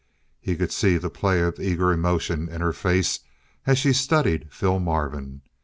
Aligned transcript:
He 0.39 0.55
could 0.55 0.71
see 0.71 0.97
the 0.97 1.11
play 1.11 1.41
of 1.41 1.59
eager 1.59 1.91
emotion 1.91 2.49
in 2.49 2.59
her 2.59 2.73
face 2.73 3.19
as 3.67 3.77
she 3.77 3.93
studied 3.93 4.51
Phil 4.51 4.79
Marvin. 4.79 5.43